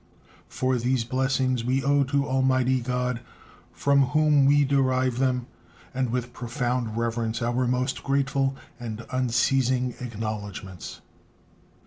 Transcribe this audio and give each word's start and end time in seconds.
For 0.47 0.77
these 0.79 1.03
blessings 1.03 1.63
we 1.63 1.83
owe 1.83 2.03
to 2.05 2.27
Almighty 2.27 2.79
God, 2.79 3.19
from 3.71 4.07
whom 4.07 4.47
we 4.47 4.65
derive 4.65 5.19
them, 5.19 5.45
and 5.93 6.09
with 6.09 6.33
profound 6.33 6.97
reverence, 6.97 7.39
our 7.43 7.67
most 7.67 8.01
grateful 8.03 8.55
and 8.79 9.05
unceasing 9.11 9.93
acknowledgments. 9.99 11.01